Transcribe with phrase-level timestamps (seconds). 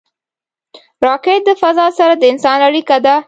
[1.05, 3.15] راکټ د فضا سره د انسان اړیکه ده